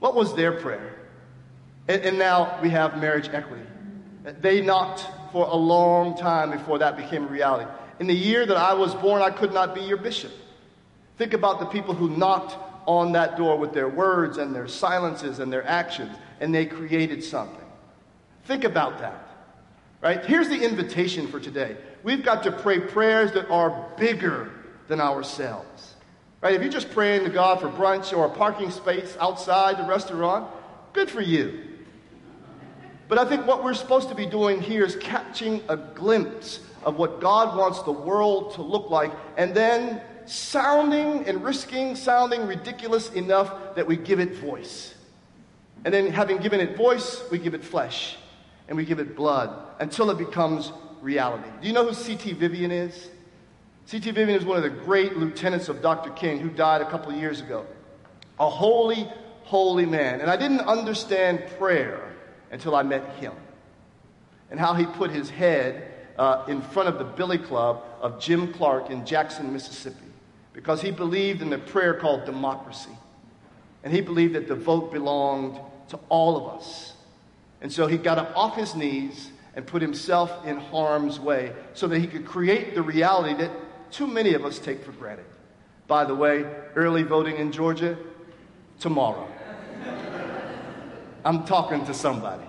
What 0.00 0.14
was 0.14 0.34
their 0.34 0.52
prayer? 0.52 0.98
And, 1.88 2.02
and 2.02 2.18
now 2.18 2.58
we 2.62 2.70
have 2.70 2.98
marriage 2.98 3.28
equity. 3.32 3.62
They 4.40 4.60
knocked 4.60 5.06
for 5.32 5.46
a 5.46 5.56
long 5.56 6.16
time 6.16 6.50
before 6.50 6.78
that 6.78 6.96
became 6.96 7.24
a 7.24 7.28
reality. 7.28 7.70
In 7.98 8.06
the 8.06 8.14
year 8.14 8.46
that 8.46 8.56
I 8.56 8.74
was 8.74 8.94
born, 8.94 9.22
I 9.22 9.30
could 9.30 9.52
not 9.52 9.74
be 9.74 9.80
your 9.80 9.96
bishop. 9.96 10.32
Think 11.18 11.34
about 11.34 11.60
the 11.60 11.66
people 11.66 11.94
who 11.94 12.16
knocked 12.16 12.56
on 12.86 13.12
that 13.12 13.36
door 13.36 13.56
with 13.58 13.72
their 13.72 13.88
words 13.88 14.38
and 14.38 14.54
their 14.54 14.68
silences 14.68 15.38
and 15.38 15.52
their 15.52 15.66
actions, 15.66 16.16
and 16.40 16.54
they 16.54 16.66
created 16.66 17.22
something. 17.22 17.64
Think 18.44 18.64
about 18.64 18.98
that. 19.00 19.28
Right? 20.00 20.24
Here's 20.24 20.48
the 20.48 20.60
invitation 20.60 21.28
for 21.28 21.38
today. 21.38 21.76
We've 22.02 22.24
got 22.24 22.42
to 22.42 22.52
pray 22.52 22.80
prayers 22.80 23.32
that 23.32 23.48
are 23.50 23.88
bigger 23.96 24.50
than 24.88 25.00
ourselves. 25.00 25.94
Right? 26.40 26.54
If 26.54 26.62
you're 26.62 26.72
just 26.72 26.90
praying 26.90 27.22
to 27.24 27.30
God 27.30 27.60
for 27.60 27.68
brunch 27.68 28.16
or 28.16 28.26
a 28.26 28.30
parking 28.30 28.72
space 28.72 29.16
outside 29.20 29.78
the 29.78 29.88
restaurant, 29.88 30.50
good 30.92 31.08
for 31.08 31.20
you. 31.20 31.71
But 33.08 33.18
I 33.18 33.24
think 33.24 33.46
what 33.46 33.62
we're 33.62 33.74
supposed 33.74 34.08
to 34.08 34.14
be 34.14 34.26
doing 34.26 34.60
here 34.60 34.84
is 34.84 34.96
catching 34.96 35.62
a 35.68 35.76
glimpse 35.76 36.60
of 36.84 36.96
what 36.96 37.20
God 37.20 37.56
wants 37.56 37.82
the 37.82 37.92
world 37.92 38.54
to 38.54 38.62
look 38.62 38.90
like 38.90 39.12
and 39.36 39.54
then 39.54 40.00
sounding 40.26 41.26
and 41.26 41.42
risking 41.44 41.96
sounding 41.96 42.46
ridiculous 42.46 43.10
enough 43.12 43.74
that 43.74 43.86
we 43.86 43.96
give 43.96 44.20
it 44.20 44.36
voice. 44.36 44.94
And 45.84 45.92
then, 45.92 46.12
having 46.12 46.38
given 46.38 46.60
it 46.60 46.76
voice, 46.76 47.24
we 47.30 47.38
give 47.38 47.54
it 47.54 47.64
flesh 47.64 48.16
and 48.68 48.76
we 48.76 48.84
give 48.84 49.00
it 49.00 49.16
blood 49.16 49.50
until 49.80 50.10
it 50.10 50.18
becomes 50.18 50.72
reality. 51.00 51.48
Do 51.60 51.66
you 51.66 51.72
know 51.72 51.86
who 51.86 51.94
C.T. 51.94 52.32
Vivian 52.34 52.70
is? 52.70 53.10
C.T. 53.86 54.12
Vivian 54.12 54.38
is 54.38 54.44
one 54.44 54.56
of 54.56 54.62
the 54.62 54.70
great 54.70 55.16
lieutenants 55.16 55.68
of 55.68 55.82
Dr. 55.82 56.10
King 56.10 56.38
who 56.38 56.48
died 56.48 56.80
a 56.80 56.88
couple 56.88 57.10
of 57.10 57.18
years 57.18 57.40
ago. 57.40 57.66
A 58.38 58.48
holy, 58.48 59.08
holy 59.42 59.86
man. 59.86 60.20
And 60.20 60.30
I 60.30 60.36
didn't 60.36 60.60
understand 60.60 61.42
prayer 61.58 62.11
until 62.52 62.76
I 62.76 62.84
met 62.84 63.16
him 63.16 63.32
and 64.52 64.60
how 64.60 64.74
he 64.74 64.84
put 64.84 65.10
his 65.10 65.30
head 65.30 65.82
uh, 66.18 66.44
in 66.46 66.60
front 66.60 66.90
of 66.90 66.98
the 66.98 67.04
billy 67.04 67.38
club 67.38 67.82
of 68.02 68.20
Jim 68.20 68.52
Clark 68.52 68.90
in 68.90 69.04
Jackson, 69.06 69.50
Mississippi, 69.50 69.96
because 70.52 70.82
he 70.82 70.90
believed 70.90 71.40
in 71.40 71.50
a 71.54 71.58
prayer 71.58 71.94
called 71.94 72.26
democracy. 72.26 72.90
And 73.82 73.92
he 73.92 74.02
believed 74.02 74.34
that 74.34 74.46
the 74.46 74.54
vote 74.54 74.92
belonged 74.92 75.58
to 75.88 75.98
all 76.10 76.36
of 76.36 76.54
us. 76.54 76.92
And 77.62 77.72
so 77.72 77.86
he 77.86 77.96
got 77.96 78.18
up 78.18 78.36
off 78.36 78.54
his 78.54 78.74
knees 78.74 79.30
and 79.56 79.66
put 79.66 79.80
himself 79.80 80.46
in 80.46 80.58
harm's 80.58 81.18
way 81.18 81.52
so 81.72 81.88
that 81.88 81.98
he 81.98 82.06
could 82.06 82.26
create 82.26 82.74
the 82.74 82.82
reality 82.82 83.34
that 83.42 83.50
too 83.90 84.06
many 84.06 84.34
of 84.34 84.44
us 84.44 84.58
take 84.58 84.84
for 84.84 84.92
granted. 84.92 85.24
By 85.86 86.04
the 86.04 86.14
way, 86.14 86.44
early 86.74 87.02
voting 87.04 87.38
in 87.38 87.52
Georgia, 87.52 87.96
tomorrow. 88.80 89.31
I'm 91.24 91.44
talking 91.44 91.84
to 91.86 91.94
somebody. 91.94 92.44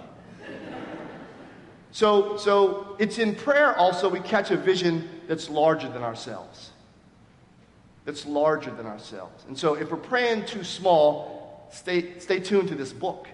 So, 1.92 2.38
so 2.38 2.96
it's 2.98 3.20
in 3.20 3.36
prayer 3.36 3.78
also 3.78 4.10
we 4.10 4.20
catch 4.20 4.50
a 4.50 4.58
vision 4.58 5.08
that's 5.28 5.48
larger 5.48 5.90
than 5.90 6.02
ourselves. 6.02 6.72
That's 8.06 8.26
larger 8.26 8.72
than 8.72 8.88
ourselves. 8.88 9.46
And 9.48 9.58
so 9.58 9.76
if 9.76 9.92
we're 9.92 9.98
praying 9.98 10.46
too 10.46 10.64
small, 10.64 11.70
stay, 11.72 12.20
stay 12.20 12.40
tuned 12.40 12.70
to 12.70 12.76
this 12.76 12.92
book 12.92 13.28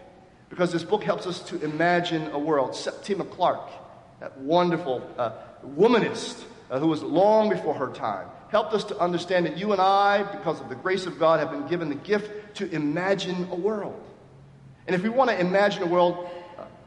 because 0.49 0.73
this 0.73 0.83
book 0.83 1.03
helps 1.03 1.25
us 1.25 1.41
to 1.43 1.61
imagine 1.63 2.29
a 2.31 2.39
world. 2.39 2.75
Septima 2.75 3.23
Clark, 3.23 3.69
that 4.19 4.37
wonderful 4.39 5.09
uh, 5.17 5.31
womanist 5.65 6.43
uh, 6.69 6.79
who 6.79 6.87
was 6.87 7.01
long 7.01 7.49
before 7.49 7.73
her 7.73 7.91
time, 7.93 8.27
helped 8.49 8.73
us 8.73 8.83
to 8.85 8.99
understand 8.99 9.45
that 9.45 9.57
you 9.57 9.71
and 9.71 9.79
I, 9.79 10.23
because 10.23 10.59
of 10.59 10.69
the 10.69 10.75
grace 10.75 11.05
of 11.05 11.17
God, 11.17 11.39
have 11.39 11.51
been 11.51 11.67
given 11.67 11.87
the 11.87 11.95
gift 11.95 12.55
to 12.57 12.69
imagine 12.71 13.47
a 13.51 13.55
world. 13.55 14.08
And 14.89 14.95
if 14.95 15.03
we 15.03 15.09
want 15.09 15.29
to 15.29 15.39
imagine 15.39 15.83
a 15.83 15.85
world 15.85 16.27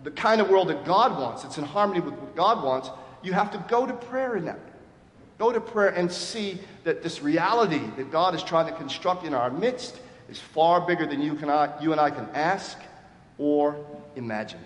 the 0.02 0.10
kind 0.10 0.40
of 0.40 0.48
world 0.48 0.68
that 0.68 0.84
God 0.84 1.18
wants, 1.18 1.44
it's 1.44 1.58
in 1.58 1.64
harmony 1.64 2.00
with 2.00 2.14
what 2.14 2.34
God 2.34 2.64
wants, 2.64 2.90
you 3.22 3.32
have 3.32 3.52
to 3.52 3.64
go 3.68 3.86
to 3.86 3.92
prayer 3.92 4.34
in 4.34 4.44
that. 4.46 4.58
Go 5.38 5.52
to 5.52 5.60
prayer 5.60 5.90
and 5.90 6.10
see 6.10 6.58
that 6.82 7.02
this 7.02 7.22
reality 7.22 7.80
that 7.96 8.10
God 8.10 8.34
is 8.34 8.42
trying 8.42 8.66
to 8.66 8.76
construct 8.76 9.24
in 9.24 9.34
our 9.34 9.50
midst 9.50 10.00
is 10.28 10.40
far 10.40 10.80
bigger 10.80 11.06
than 11.06 11.22
you, 11.22 11.34
can 11.34 11.48
I, 11.48 11.80
you 11.80 11.92
and 11.92 12.00
I 12.00 12.10
can 12.10 12.28
ask 12.34 12.78
or 13.38 13.76
imagine. 14.16 14.64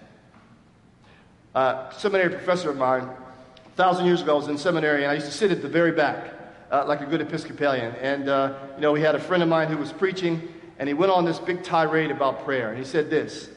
Uh, 1.55 1.91
seminary 1.91 2.31
professor 2.31 2.71
of 2.71 2.77
mine, 2.77 3.03
a 3.03 3.77
thousand 3.77 4.07
years 4.07 4.23
ago, 4.23 4.33
I 4.35 4.39
was 4.39 4.49
in 4.49 4.59
seminary, 4.59 5.03
and 5.03 5.11
I 5.11 5.15
used 5.15 5.27
to 5.27 5.33
sit 5.33 5.51
at 5.51 5.61
the 5.61 5.69
very 5.69 5.93
back, 5.93 6.33
uh, 6.71 6.85
like 6.87 7.03
a 7.03 7.07
good 7.07 7.21
Episcopalian. 7.21 7.95
And, 7.97 8.29
uh, 8.29 8.55
you 8.77 8.81
know, 8.81 8.93
we 8.93 9.03
had 9.03 9.15
a 9.15 9.21
friend 9.21 9.43
of 9.43 9.49
mine 9.51 9.69
who 9.69 9.77
was 9.77 9.93
preaching, 9.93 10.49
and 10.79 10.89
he 10.89 10.95
went 10.95 11.13
on 11.13 11.25
this 11.25 11.39
big 11.39 11.63
tirade 11.63 12.11
about 12.11 12.45
prayer. 12.45 12.71
And 12.71 12.79
he 12.79 12.85
said 12.85 13.11
this 13.11 13.49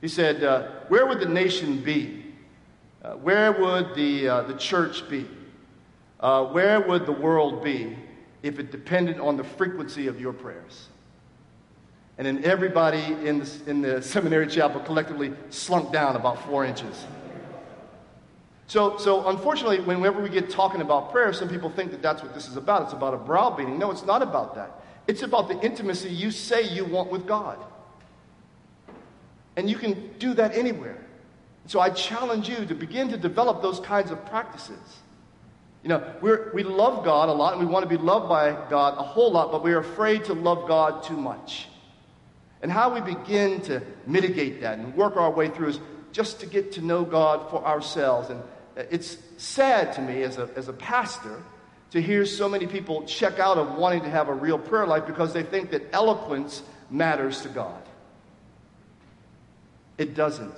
he 0.00 0.08
said, 0.08 0.44
uh, 0.44 0.68
Where 0.88 1.06
would 1.06 1.20
the 1.20 1.26
nation 1.26 1.78
be? 1.78 2.24
Uh, 3.02 3.14
where 3.14 3.52
would 3.52 3.94
the, 3.94 4.28
uh, 4.28 4.42
the 4.42 4.54
church 4.54 5.08
be? 5.08 5.26
Uh, 6.20 6.44
where 6.44 6.80
would 6.80 7.06
the 7.06 7.12
world 7.12 7.62
be 7.62 7.96
if 8.42 8.58
it 8.58 8.70
depended 8.70 9.18
on 9.18 9.36
the 9.36 9.44
frequency 9.44 10.06
of 10.06 10.20
your 10.20 10.32
prayers? 10.32 10.88
And 12.18 12.26
then 12.26 12.44
everybody 12.44 13.02
in 13.02 13.40
the, 13.40 13.62
in 13.66 13.82
the 13.82 14.02
seminary 14.14 14.46
chapel 14.46 14.80
collectively 14.80 15.32
slunk 15.50 15.92
down 15.92 16.16
about 16.16 16.42
four 16.46 16.64
inches. 16.64 17.04
So, 18.68 18.98
so 18.98 19.28
unfortunately, 19.28 19.80
whenever 19.80 20.20
we 20.20 20.28
get 20.28 20.50
talking 20.50 20.80
about 20.80 21.12
prayer, 21.12 21.32
some 21.32 21.48
people 21.48 21.70
think 21.70 21.92
that 21.92 22.02
that's 22.02 22.22
what 22.22 22.34
this 22.34 22.48
is 22.48 22.56
about. 22.56 22.82
It's 22.82 22.92
about 22.92 23.14
a 23.14 23.18
browbeating. 23.18 23.78
No, 23.78 23.92
it's 23.92 24.04
not 24.04 24.22
about 24.22 24.56
that. 24.56 24.82
It's 25.06 25.22
about 25.22 25.48
the 25.48 25.60
intimacy 25.60 26.08
you 26.08 26.30
say 26.30 26.62
you 26.62 26.84
want 26.84 27.10
with 27.10 27.26
God. 27.26 27.58
And 29.56 29.70
you 29.70 29.76
can 29.76 30.12
do 30.18 30.34
that 30.34 30.54
anywhere. 30.54 30.98
So 31.66 31.80
I 31.80 31.90
challenge 31.90 32.48
you 32.48 32.64
to 32.66 32.74
begin 32.74 33.08
to 33.08 33.16
develop 33.16 33.62
those 33.62 33.80
kinds 33.80 34.10
of 34.10 34.24
practices. 34.26 34.78
You 35.82 35.90
know, 35.90 36.14
we're, 36.20 36.50
we 36.52 36.62
love 36.62 37.04
God 37.04 37.28
a 37.28 37.32
lot 37.32 37.56
and 37.56 37.64
we 37.64 37.72
want 37.72 37.84
to 37.84 37.88
be 37.88 38.02
loved 38.02 38.28
by 38.28 38.50
God 38.68 38.98
a 38.98 39.02
whole 39.02 39.32
lot, 39.32 39.52
but 39.52 39.62
we're 39.62 39.78
afraid 39.78 40.24
to 40.24 40.34
love 40.34 40.66
God 40.68 41.02
too 41.04 41.16
much. 41.16 41.68
And 42.62 42.72
how 42.72 42.92
we 42.92 43.00
begin 43.00 43.60
to 43.62 43.82
mitigate 44.06 44.62
that 44.62 44.78
and 44.78 44.94
work 44.96 45.16
our 45.16 45.30
way 45.30 45.48
through 45.48 45.68
is 45.68 45.80
just 46.12 46.40
to 46.40 46.46
get 46.46 46.72
to 46.72 46.80
know 46.80 47.04
God 47.04 47.50
for 47.50 47.64
ourselves. 47.64 48.30
And 48.30 48.42
it's 48.76 49.18
sad 49.36 49.92
to 49.94 50.02
me 50.02 50.22
as 50.22 50.38
a, 50.38 50.48
as 50.56 50.68
a 50.68 50.72
pastor 50.72 51.42
to 51.90 52.02
hear 52.02 52.26
so 52.26 52.48
many 52.48 52.66
people 52.66 53.04
check 53.04 53.38
out 53.38 53.58
of 53.58 53.74
wanting 53.74 54.02
to 54.02 54.10
have 54.10 54.28
a 54.28 54.34
real 54.34 54.58
prayer 54.58 54.86
life 54.86 55.06
because 55.06 55.32
they 55.32 55.42
think 55.42 55.70
that 55.70 55.82
eloquence 55.92 56.62
matters 56.90 57.42
to 57.42 57.48
God. 57.48 57.82
It 59.98 60.14
doesn't. 60.14 60.54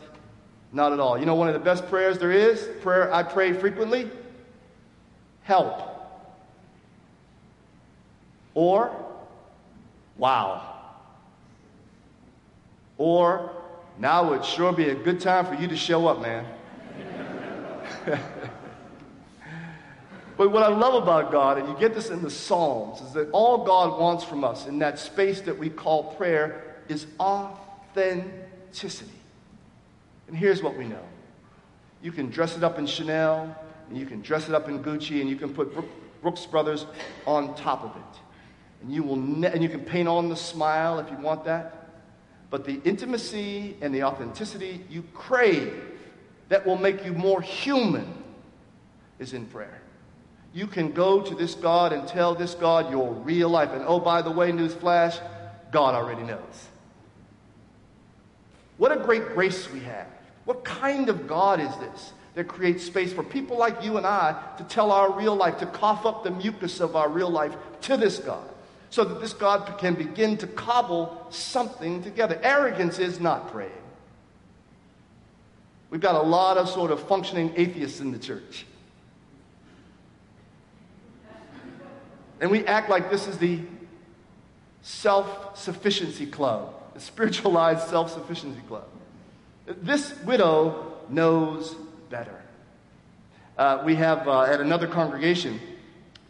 Not 0.72 0.92
at 0.92 1.00
all. 1.00 1.18
You 1.18 1.26
know, 1.26 1.34
one 1.34 1.48
of 1.48 1.54
the 1.54 1.60
best 1.60 1.88
prayers 1.88 2.18
there 2.18 2.32
is, 2.32 2.68
prayer 2.82 3.12
I 3.12 3.22
pray 3.22 3.52
frequently 3.52 4.10
help. 5.42 5.82
Or, 8.54 8.94
wow. 10.18 10.74
Or, 12.98 13.50
now 13.98 14.30
would 14.30 14.44
sure 14.44 14.72
be 14.72 14.90
a 14.90 14.94
good 14.94 15.20
time 15.20 15.46
for 15.46 15.54
you 15.54 15.68
to 15.68 15.76
show 15.76 16.06
up, 16.06 16.20
man. 16.20 16.44
but 20.38 20.52
what 20.52 20.62
I 20.62 20.68
love 20.68 21.02
about 21.02 21.32
God, 21.32 21.58
and 21.58 21.68
you 21.68 21.76
get 21.80 21.94
this 21.94 22.10
in 22.10 22.22
the 22.22 22.30
Psalms, 22.30 23.00
is 23.00 23.12
that 23.14 23.28
all 23.32 23.64
God 23.64 23.98
wants 23.98 24.22
from 24.22 24.44
us 24.44 24.68
in 24.68 24.78
that 24.78 25.00
space 25.00 25.40
that 25.42 25.58
we 25.58 25.68
call 25.68 26.14
prayer 26.14 26.76
is 26.88 27.08
authenticity. 27.18 29.10
And 30.28 30.36
here's 30.36 30.62
what 30.62 30.76
we 30.76 30.86
know 30.86 31.02
you 32.00 32.12
can 32.12 32.30
dress 32.30 32.56
it 32.56 32.62
up 32.62 32.78
in 32.78 32.86
Chanel, 32.86 33.52
and 33.88 33.98
you 33.98 34.06
can 34.06 34.22
dress 34.22 34.48
it 34.48 34.54
up 34.54 34.68
in 34.68 34.80
Gucci, 34.80 35.20
and 35.20 35.28
you 35.28 35.34
can 35.34 35.52
put 35.52 35.74
Brooks 36.22 36.46
Brothers 36.46 36.86
on 37.26 37.56
top 37.56 37.82
of 37.82 37.90
it. 37.96 38.20
And 38.82 38.92
you, 38.92 39.02
will 39.02 39.16
ne- 39.16 39.50
and 39.50 39.60
you 39.60 39.68
can 39.68 39.80
paint 39.80 40.06
on 40.06 40.28
the 40.28 40.36
smile 40.36 41.00
if 41.00 41.10
you 41.10 41.16
want 41.16 41.44
that. 41.46 41.88
But 42.48 42.64
the 42.64 42.80
intimacy 42.84 43.76
and 43.80 43.92
the 43.92 44.04
authenticity 44.04 44.86
you 44.88 45.02
crave 45.14 45.82
that 46.48 46.64
will 46.64 46.78
make 46.78 47.04
you 47.04 47.12
more 47.12 47.42
human 47.42 48.22
is 49.18 49.32
in 49.32 49.44
prayer. 49.46 49.82
You 50.54 50.66
can 50.66 50.92
go 50.92 51.20
to 51.20 51.34
this 51.34 51.54
God 51.54 51.92
and 51.92 52.08
tell 52.08 52.34
this 52.34 52.54
God 52.54 52.90
your 52.90 53.12
real 53.12 53.48
life. 53.48 53.70
And 53.72 53.84
oh, 53.86 54.00
by 54.00 54.22
the 54.22 54.30
way, 54.30 54.50
newsflash, 54.50 55.20
God 55.70 55.94
already 55.94 56.22
knows. 56.22 56.68
What 58.76 58.92
a 58.92 58.96
great 58.96 59.34
grace 59.34 59.70
we 59.70 59.80
have 59.80 60.06
what 60.48 60.64
kind 60.64 61.10
of 61.10 61.26
God 61.26 61.60
is 61.60 61.76
this 61.76 62.14
that 62.34 62.48
creates 62.48 62.82
space 62.82 63.12
for 63.12 63.22
people 63.22 63.58
like 63.58 63.84
you 63.84 63.98
and 63.98 64.06
I 64.06 64.34
to 64.56 64.64
tell 64.64 64.90
our 64.90 65.12
real 65.12 65.36
life, 65.36 65.58
to 65.58 65.66
cough 65.66 66.06
up 66.06 66.24
the 66.24 66.30
mucus 66.30 66.80
of 66.80 66.96
our 66.96 67.10
real 67.10 67.28
life 67.28 67.54
to 67.82 67.98
this 67.98 68.18
God, 68.18 68.48
so 68.88 69.04
that 69.04 69.20
this 69.20 69.34
God 69.34 69.76
can 69.76 69.92
begin 69.94 70.38
to 70.38 70.46
cobble 70.46 71.26
something 71.28 72.02
together? 72.02 72.40
Arrogance 72.42 72.98
is 72.98 73.20
not 73.20 73.52
praying. 73.52 73.70
We've 75.90 76.00
got 76.00 76.14
a 76.14 76.26
lot 76.26 76.56
of 76.56 76.70
sort 76.70 76.92
of 76.92 77.06
functioning 77.06 77.52
atheists 77.54 78.00
in 78.00 78.10
the 78.10 78.18
church. 78.18 78.64
And 82.40 82.50
we 82.50 82.64
act 82.66 82.88
like 82.88 83.10
this 83.10 83.26
is 83.26 83.38
the 83.38 83.60
self 84.82 85.58
sufficiency 85.58 86.26
club, 86.26 86.72
the 86.94 87.00
spiritualized 87.00 87.88
self 87.88 88.12
sufficiency 88.12 88.60
club. 88.68 88.84
This 89.66 90.14
widow 90.24 90.96
knows 91.08 91.74
better. 92.10 92.40
Uh, 93.56 93.82
we 93.84 93.96
have 93.96 94.28
uh, 94.28 94.42
at 94.42 94.60
another 94.60 94.86
congregation, 94.86 95.60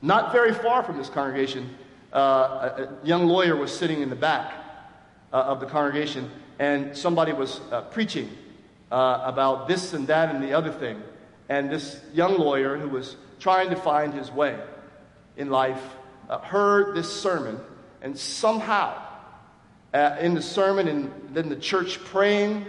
not 0.01 0.33
very 0.33 0.55
far 0.55 0.83
from 0.83 0.97
this 0.97 1.11
congregation, 1.11 1.77
uh, 2.13 2.17
a, 2.17 2.83
a, 2.83 3.07
young 3.07 3.27
lawyer 3.27 3.55
was 3.55 3.77
sitting 3.77 4.01
in 4.01 4.09
the 4.09 4.17
back 4.17 4.55
uh, 5.33 5.37
of 5.37 5.61
the 5.61 5.67
congregation, 5.67 6.31
and 6.59 6.97
somebody 6.97 7.33
was 7.33 7.61
uh, 7.71 7.83
preaching 7.83 8.31
uh, 8.91 9.21
about 9.25 9.69
this 9.69 9.93
and 9.93 10.07
that 10.07 10.35
and 10.35 10.43
the 10.43 10.55
other 10.55 10.73
thing. 10.73 11.03
And 11.51 11.71
this 11.71 12.01
young 12.15 12.39
lawyer 12.39 12.79
who 12.79 12.89
was 12.89 13.17
trying 13.39 13.71
to 13.71 13.77
find 13.77 14.15
his 14.15 14.31
way 14.31 14.59
in 15.39 15.49
life 15.49 15.83
uh, 16.29 16.39
heard 16.39 16.95
this 16.95 17.11
sermon, 17.11 17.59
and 18.03 18.19
somehow, 18.19 19.01
uh, 19.95 20.17
in 20.21 20.35
the 20.35 20.43
sermon 20.43 20.89
and 20.89 21.11
then 21.33 21.49
the 21.49 21.57
church 21.57 21.99
praying, 22.05 22.67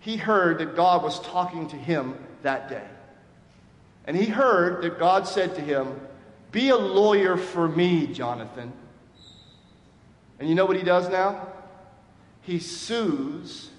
he 0.00 0.16
heard 0.16 0.58
that 0.58 0.76
God 0.76 1.02
was 1.02 1.20
talking 1.20 1.68
to 1.68 1.76
him 1.76 2.14
that 2.42 2.68
day. 2.68 2.86
And 4.04 4.16
he 4.16 4.26
heard 4.26 4.82
that 4.82 4.98
God 4.98 5.26
said 5.26 5.54
to 5.54 5.60
him, 5.60 5.98
Be 6.50 6.68
a 6.68 6.76
lawyer 6.76 7.36
for 7.36 7.68
me, 7.68 8.08
Jonathan. 8.08 8.72
And 10.38 10.48
you 10.48 10.54
know 10.56 10.66
what 10.66 10.76
he 10.76 10.82
does 10.82 11.08
now? 11.08 11.46
He 12.42 12.58
sues 12.58 13.70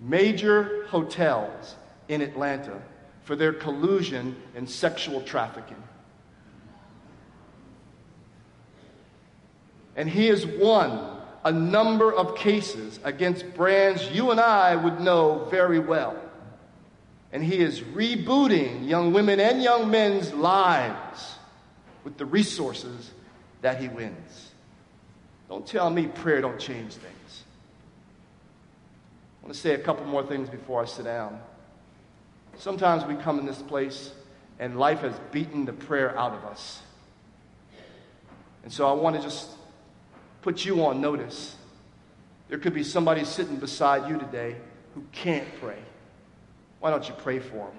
major 0.00 0.84
hotels 0.88 1.76
in 2.08 2.20
Atlanta 2.20 2.82
for 3.22 3.36
their 3.36 3.52
collusion 3.52 4.36
in 4.56 4.66
sexual 4.66 5.20
trafficking. 5.20 5.82
And 9.96 10.08
he 10.08 10.26
has 10.28 10.46
won 10.46 11.16
a 11.44 11.52
number 11.52 12.12
of 12.12 12.36
cases 12.36 13.00
against 13.02 13.54
brands 13.54 14.10
you 14.10 14.30
and 14.30 14.38
I 14.38 14.76
would 14.76 15.00
know 15.00 15.46
very 15.50 15.78
well. 15.78 16.16
And 17.32 17.42
he 17.42 17.58
is 17.58 17.80
rebooting 17.80 18.88
young 18.88 19.12
women 19.12 19.40
and 19.40 19.62
young 19.62 19.90
men's 19.90 20.32
lives 20.32 21.36
with 22.04 22.18
the 22.18 22.26
resources 22.26 23.10
that 23.62 23.80
he 23.80 23.88
wins. 23.88 24.52
Don't 25.48 25.66
tell 25.66 25.90
me 25.90 26.06
prayer 26.06 26.40
don't 26.40 26.58
change 26.58 26.92
things. 26.94 27.44
I 29.40 29.46
want 29.46 29.54
to 29.54 29.60
say 29.60 29.74
a 29.74 29.78
couple 29.78 30.04
more 30.06 30.24
things 30.24 30.48
before 30.48 30.82
I 30.82 30.86
sit 30.86 31.04
down. 31.04 31.40
Sometimes 32.58 33.04
we 33.04 33.14
come 33.16 33.38
in 33.38 33.46
this 33.46 33.62
place 33.62 34.12
and 34.58 34.78
life 34.78 35.00
has 35.00 35.14
beaten 35.30 35.64
the 35.64 35.72
prayer 35.72 36.16
out 36.18 36.32
of 36.32 36.44
us. 36.44 36.80
And 38.64 38.72
so 38.72 38.88
I 38.88 38.92
want 38.92 39.14
to 39.16 39.22
just 39.22 39.50
put 40.46 40.64
you 40.64 40.86
on 40.86 41.00
notice. 41.00 41.56
There 42.48 42.56
could 42.56 42.72
be 42.72 42.84
somebody 42.84 43.24
sitting 43.24 43.56
beside 43.56 44.08
you 44.08 44.16
today 44.16 44.54
who 44.94 45.04
can't 45.10 45.44
pray. 45.60 45.80
Why 46.78 46.90
don't 46.90 47.08
you 47.08 47.14
pray 47.14 47.40
for 47.40 47.56
them? 47.56 47.76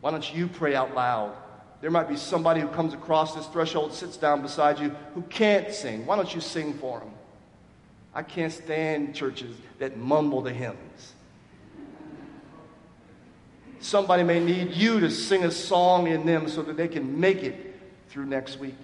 Why 0.00 0.10
don't 0.10 0.34
you 0.34 0.48
pray 0.48 0.74
out 0.74 0.92
loud? 0.92 1.36
There 1.82 1.90
might 1.92 2.08
be 2.08 2.16
somebody 2.16 2.60
who 2.60 2.66
comes 2.66 2.94
across 2.94 3.36
this 3.36 3.46
threshold, 3.46 3.92
sits 3.92 4.16
down 4.16 4.42
beside 4.42 4.80
you, 4.80 4.88
who 5.14 5.22
can't 5.22 5.72
sing. 5.72 6.04
Why 6.04 6.16
don't 6.16 6.34
you 6.34 6.40
sing 6.40 6.74
for 6.74 6.98
them? 6.98 7.12
I 8.12 8.24
can't 8.24 8.52
stand 8.52 9.14
churches 9.14 9.56
that 9.78 9.96
mumble 9.96 10.42
the 10.42 10.52
hymns. 10.52 11.12
Somebody 13.78 14.24
may 14.24 14.40
need 14.40 14.72
you 14.72 14.98
to 14.98 15.08
sing 15.08 15.44
a 15.44 15.52
song 15.52 16.08
in 16.08 16.26
them 16.26 16.48
so 16.48 16.60
that 16.62 16.76
they 16.76 16.88
can 16.88 17.20
make 17.20 17.44
it 17.44 17.80
through 18.08 18.26
next 18.26 18.58
week. 18.58 18.74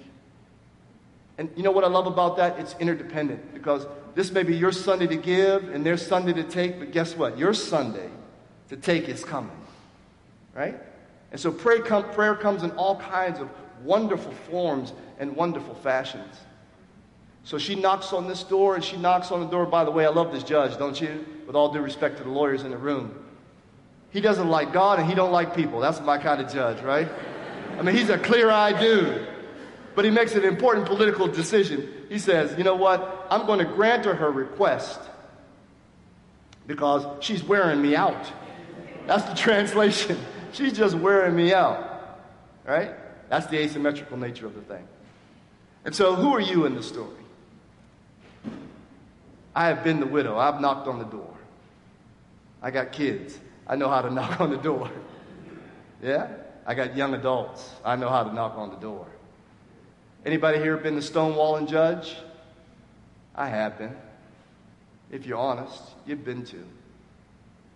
And 1.38 1.50
you 1.56 1.62
know 1.62 1.70
what 1.70 1.84
I 1.84 1.88
love 1.88 2.06
about 2.06 2.36
that? 2.38 2.58
It's 2.58 2.74
interdependent 2.80 3.52
because 3.52 3.86
this 4.14 4.30
may 4.30 4.42
be 4.42 4.56
your 4.56 4.72
Sunday 4.72 5.06
to 5.06 5.16
give 5.16 5.68
and 5.68 5.84
their 5.84 5.98
Sunday 5.98 6.32
to 6.32 6.42
take, 6.42 6.78
but 6.78 6.92
guess 6.92 7.16
what? 7.16 7.36
Your 7.36 7.52
Sunday 7.52 8.08
to 8.70 8.76
take 8.76 9.08
is 9.08 9.22
coming. 9.24 9.56
Right? 10.54 10.80
And 11.30 11.38
so 11.38 11.52
prayer, 11.52 11.82
com- 11.82 12.10
prayer 12.12 12.34
comes 12.34 12.62
in 12.62 12.70
all 12.72 12.96
kinds 12.96 13.40
of 13.40 13.50
wonderful 13.84 14.32
forms 14.50 14.94
and 15.18 15.36
wonderful 15.36 15.74
fashions. 15.74 16.34
So 17.44 17.58
she 17.58 17.74
knocks 17.74 18.12
on 18.12 18.26
this 18.26 18.42
door 18.42 18.74
and 18.74 18.82
she 18.82 18.96
knocks 18.96 19.30
on 19.30 19.40
the 19.40 19.46
door. 19.46 19.66
By 19.66 19.84
the 19.84 19.90
way, 19.90 20.06
I 20.06 20.08
love 20.08 20.32
this 20.32 20.42
judge, 20.42 20.78
don't 20.78 20.98
you? 20.98 21.24
With 21.46 21.54
all 21.54 21.72
due 21.72 21.80
respect 21.80 22.16
to 22.18 22.24
the 22.24 22.30
lawyers 22.30 22.62
in 22.62 22.70
the 22.70 22.78
room. 22.78 23.22
He 24.10 24.20
doesn't 24.20 24.48
like 24.48 24.72
God 24.72 24.98
and 24.98 25.06
he 25.06 25.14
don't 25.14 25.30
like 25.30 25.54
people. 25.54 25.78
That's 25.78 26.00
my 26.00 26.16
kind 26.16 26.40
of 26.40 26.50
judge, 26.50 26.80
right? 26.82 27.08
I 27.78 27.82
mean, 27.82 27.94
he's 27.94 28.08
a 28.08 28.18
clear-eyed 28.18 28.80
dude. 28.80 29.28
But 29.96 30.04
he 30.04 30.10
makes 30.10 30.34
an 30.34 30.44
important 30.44 30.86
political 30.86 31.26
decision. 31.26 31.90
He 32.10 32.18
says, 32.18 32.56
you 32.58 32.64
know 32.64 32.76
what? 32.76 33.26
I'm 33.30 33.46
going 33.46 33.60
to 33.60 33.64
grant 33.64 34.04
her 34.04 34.14
her 34.14 34.30
request 34.30 35.00
because 36.66 37.24
she's 37.24 37.42
wearing 37.42 37.80
me 37.80 37.96
out. 37.96 38.30
That's 39.06 39.24
the 39.24 39.34
translation. 39.42 40.18
She's 40.52 40.74
just 40.74 40.94
wearing 40.96 41.34
me 41.34 41.54
out. 41.54 42.20
Right? 42.66 42.92
That's 43.30 43.46
the 43.46 43.56
asymmetrical 43.58 44.18
nature 44.18 44.46
of 44.46 44.54
the 44.54 44.60
thing. 44.60 44.86
And 45.86 45.94
so, 45.94 46.14
who 46.14 46.34
are 46.34 46.40
you 46.40 46.66
in 46.66 46.74
the 46.74 46.82
story? 46.82 47.22
I 49.54 49.68
have 49.68 49.82
been 49.82 49.98
the 49.98 50.06
widow. 50.06 50.36
I've 50.36 50.60
knocked 50.60 50.88
on 50.88 50.98
the 50.98 51.06
door. 51.06 51.34
I 52.60 52.70
got 52.70 52.92
kids. 52.92 53.38
I 53.66 53.76
know 53.76 53.88
how 53.88 54.02
to 54.02 54.10
knock 54.14 54.42
on 54.42 54.50
the 54.50 54.58
door. 54.58 54.90
Yeah? 56.02 56.28
I 56.66 56.74
got 56.74 56.96
young 56.98 57.14
adults. 57.14 57.70
I 57.82 57.96
know 57.96 58.10
how 58.10 58.24
to 58.24 58.34
knock 58.34 58.58
on 58.58 58.68
the 58.68 58.76
door. 58.76 59.06
Anybody 60.26 60.58
here 60.58 60.76
been 60.76 60.96
the 60.96 61.00
stonewalling 61.00 61.70
judge? 61.70 62.16
I 63.36 63.48
have 63.48 63.78
been. 63.78 63.94
If 65.10 65.24
you're 65.24 65.38
honest, 65.38 65.80
you've 66.04 66.24
been 66.24 66.44
to 66.46 66.64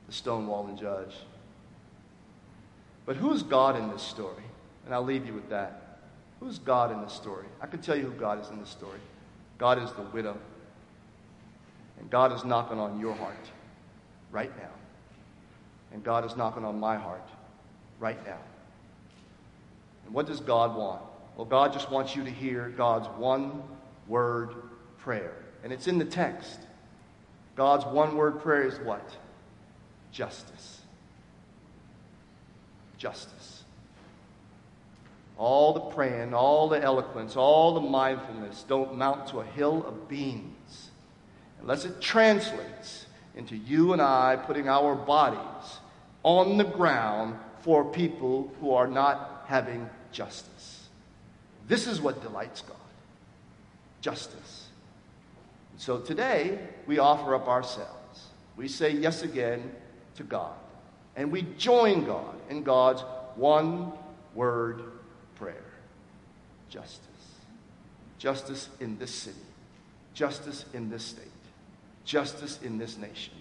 the 0.08 0.12
Stonewall 0.12 0.66
and 0.66 0.76
judge. 0.76 1.14
But 3.06 3.14
who's 3.14 3.44
God 3.44 3.76
in 3.76 3.88
this 3.90 4.02
story? 4.02 4.42
And 4.84 4.92
I'll 4.92 5.04
leave 5.04 5.26
you 5.26 5.32
with 5.32 5.48
that. 5.50 6.00
Who's 6.40 6.58
God 6.58 6.90
in 6.90 7.00
this 7.02 7.12
story? 7.12 7.46
I 7.60 7.68
can 7.68 7.80
tell 7.80 7.96
you 7.96 8.02
who 8.02 8.18
God 8.18 8.42
is 8.42 8.50
in 8.50 8.58
this 8.58 8.70
story. 8.70 8.98
God 9.56 9.80
is 9.80 9.92
the 9.92 10.02
widow. 10.02 10.36
And 12.00 12.10
God 12.10 12.32
is 12.32 12.44
knocking 12.44 12.80
on 12.80 12.98
your 12.98 13.14
heart 13.14 13.50
right 14.32 14.50
now. 14.56 14.72
And 15.92 16.02
God 16.02 16.24
is 16.24 16.36
knocking 16.36 16.64
on 16.64 16.80
my 16.80 16.96
heart 16.96 17.28
right 18.00 18.24
now. 18.26 18.40
And 20.04 20.14
what 20.14 20.26
does 20.26 20.40
God 20.40 20.74
want? 20.74 21.02
Well, 21.40 21.48
God 21.48 21.72
just 21.72 21.90
wants 21.90 22.14
you 22.14 22.22
to 22.24 22.30
hear 22.30 22.68
God's 22.68 23.08
one 23.18 23.62
word 24.06 24.50
prayer. 24.98 25.32
And 25.64 25.72
it's 25.72 25.86
in 25.86 25.96
the 25.96 26.04
text. 26.04 26.60
God's 27.56 27.86
one 27.86 28.14
word 28.14 28.42
prayer 28.42 28.64
is 28.64 28.78
what? 28.80 29.08
Justice. 30.12 30.82
Justice. 32.98 33.64
All 35.38 35.72
the 35.72 35.80
praying, 35.80 36.34
all 36.34 36.68
the 36.68 36.78
eloquence, 36.78 37.36
all 37.36 37.72
the 37.72 37.88
mindfulness 37.88 38.66
don't 38.68 38.98
mount 38.98 39.28
to 39.28 39.40
a 39.40 39.44
hill 39.46 39.82
of 39.86 40.10
beans 40.10 40.90
unless 41.62 41.86
it 41.86 42.02
translates 42.02 43.06
into 43.34 43.56
you 43.56 43.94
and 43.94 44.02
I 44.02 44.36
putting 44.36 44.68
our 44.68 44.94
bodies 44.94 45.78
on 46.22 46.58
the 46.58 46.64
ground 46.64 47.38
for 47.62 47.90
people 47.90 48.52
who 48.60 48.74
are 48.74 48.86
not 48.86 49.46
having 49.48 49.88
justice. 50.12 50.79
This 51.70 51.86
is 51.86 52.00
what 52.00 52.20
delights 52.20 52.62
God 52.62 52.76
justice. 54.00 54.66
So 55.76 55.98
today, 55.98 56.58
we 56.88 56.98
offer 56.98 57.32
up 57.36 57.46
ourselves. 57.46 58.26
We 58.56 58.66
say 58.66 58.90
yes 58.90 59.22
again 59.22 59.70
to 60.16 60.24
God. 60.24 60.54
And 61.14 61.30
we 61.30 61.42
join 61.58 62.04
God 62.04 62.34
in 62.48 62.64
God's 62.64 63.02
one 63.36 63.92
word 64.34 64.82
prayer 65.36 65.62
justice. 66.68 67.06
Justice 68.18 68.68
in 68.80 68.98
this 68.98 69.14
city, 69.14 69.36
justice 70.12 70.64
in 70.74 70.90
this 70.90 71.04
state, 71.04 71.24
justice 72.04 72.58
in 72.64 72.78
this 72.78 72.98
nation, 72.98 73.34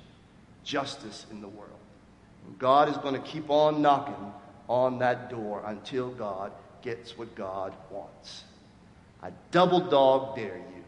justice 0.64 1.26
in 1.32 1.42
the 1.42 1.48
world. 1.48 1.72
And 2.46 2.60
God 2.60 2.90
is 2.90 2.98
going 2.98 3.16
to 3.16 3.28
keep 3.28 3.50
on 3.50 3.82
knocking 3.82 4.34
on 4.68 5.00
that 5.00 5.32
door 5.32 5.64
until 5.66 6.12
God 6.12 6.52
gets 6.82 7.18
what 7.18 7.36
God 7.36 7.74
wants. 7.92 8.44
I 9.22 9.32
double 9.52 9.90
dog 9.90 10.36
dare 10.36 10.58
you 10.58 10.84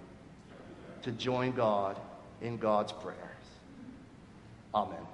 to 1.04 1.12
join 1.12 1.52
God 1.52 1.98
in 2.42 2.58
God's 2.58 2.92
prayers. 2.92 3.18
Amen. 4.74 5.06